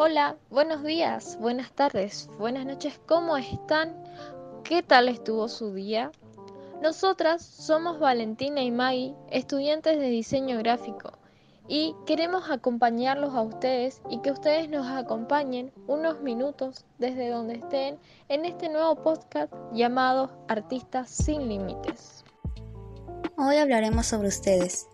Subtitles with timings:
[0.00, 4.00] Hola, buenos días, buenas tardes, buenas noches, ¿cómo están?
[4.62, 6.12] ¿Qué tal estuvo su día?
[6.80, 11.18] Nosotras somos Valentina y Maggie, estudiantes de diseño gráfico,
[11.66, 17.98] y queremos acompañarlos a ustedes y que ustedes nos acompañen unos minutos desde donde estén
[18.28, 22.24] en este nuevo podcast llamado Artistas sin Límites.
[23.36, 24.86] Hoy hablaremos sobre ustedes,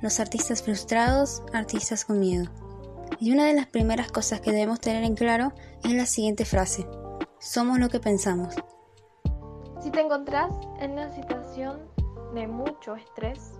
[0.00, 2.69] los artistas frustrados, artistas con miedo.
[3.18, 5.52] Y una de las primeras cosas que debemos tener en claro
[5.82, 6.86] es la siguiente frase.
[7.38, 8.54] Somos lo que pensamos.
[9.80, 11.80] Si te encontrás en una situación
[12.34, 13.58] de mucho estrés,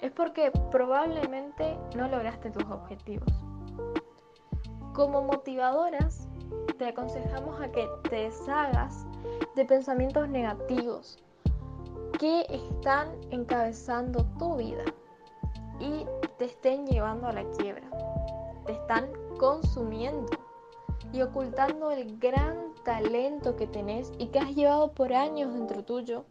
[0.00, 3.32] es porque probablemente no lograste tus objetivos.
[4.92, 6.28] Como motivadoras,
[6.78, 9.06] te aconsejamos a que te deshagas
[9.56, 11.18] de pensamientos negativos
[12.18, 14.84] que están encabezando tu vida
[15.80, 16.06] y
[16.38, 17.88] te estén llevando a la quiebra
[18.64, 20.30] te están consumiendo
[21.12, 26.24] y ocultando el gran talento que tenés y que has llevado por años dentro tuyo,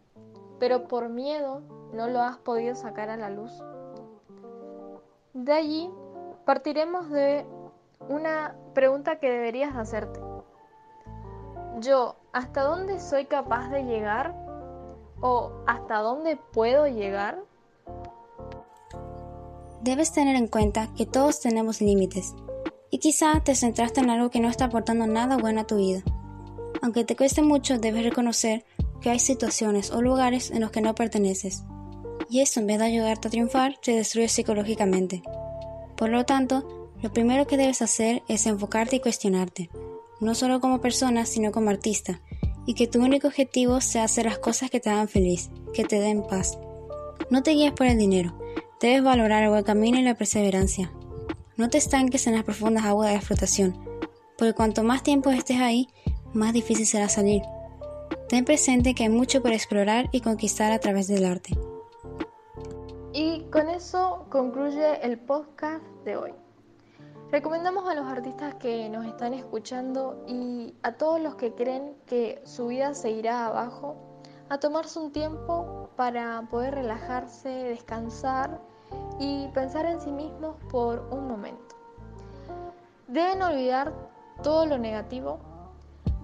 [0.58, 1.62] pero por miedo
[1.92, 3.52] no lo has podido sacar a la luz.
[5.32, 5.90] De allí
[6.44, 7.46] partiremos de
[8.08, 10.20] una pregunta que deberías hacerte.
[11.78, 14.34] Yo, ¿hasta dónde soy capaz de llegar?
[15.20, 17.38] ¿O hasta dónde puedo llegar?
[19.84, 22.34] Debes tener en cuenta que todos tenemos límites
[22.90, 26.02] y quizá te centraste en algo que no está aportando nada bueno a tu vida.
[26.80, 28.64] Aunque te cueste mucho, debes reconocer
[29.02, 31.64] que hay situaciones o lugares en los que no perteneces.
[32.30, 35.22] Y eso, en vez de ayudarte a triunfar, te destruye psicológicamente.
[35.98, 39.68] Por lo tanto, lo primero que debes hacer es enfocarte y cuestionarte,
[40.18, 42.22] no solo como persona, sino como artista,
[42.64, 46.00] y que tu único objetivo sea hacer las cosas que te hagan feliz, que te
[46.00, 46.58] den paz.
[47.28, 48.34] No te guíes por el dinero,
[48.84, 50.92] Debes valorar el buen camino y la perseverancia.
[51.56, 53.82] No te estanques en las profundas aguas de la explotación,
[54.36, 55.88] porque cuanto más tiempo estés ahí,
[56.34, 57.40] más difícil será salir.
[58.28, 61.56] Ten presente que hay mucho por explorar y conquistar a través del arte.
[63.14, 66.34] Y con eso concluye el podcast de hoy.
[67.32, 72.42] Recomendamos a los artistas que nos están escuchando y a todos los que creen que
[72.44, 73.96] su vida se irá abajo,
[74.50, 78.73] a tomarse un tiempo para poder relajarse, descansar
[79.18, 81.76] y pensar en sí mismos por un momento.
[83.08, 83.92] Deben olvidar
[84.42, 85.38] todo lo negativo,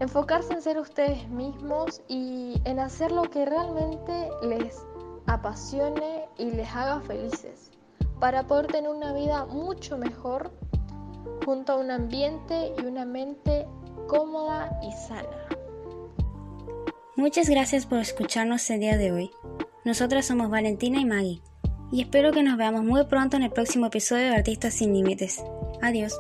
[0.01, 4.83] enfocarse en ser ustedes mismos y en hacer lo que realmente les
[5.27, 7.71] apasione y les haga felices,
[8.19, 10.51] para poder tener una vida mucho mejor
[11.45, 13.67] junto a un ambiente y una mente
[14.09, 15.47] cómoda y sana.
[17.17, 19.31] Muchas gracias por escucharnos el día de hoy.
[19.85, 21.43] Nosotras somos Valentina y Maggie
[21.93, 25.43] y espero que nos veamos muy pronto en el próximo episodio de Artistas sin Límites.
[25.83, 26.15] Adiós.